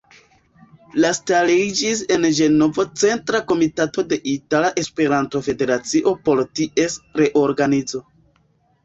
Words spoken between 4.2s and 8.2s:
Itala Esperanto-Federacio por ties reorganizo.